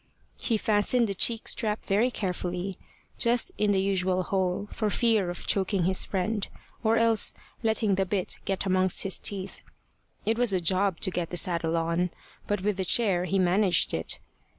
[0.39, 2.79] He fastened the cheek strap very carefully,
[3.19, 6.47] just in the usual hole, for fear of choking his friend,
[6.83, 9.61] or else letting the bit get amongst his teeth.
[10.25, 12.09] It was a job to get the saddle on;
[12.47, 14.17] but with the chair he managed it.